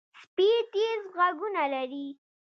[0.21, 2.07] سپي تیز غوږونه لري.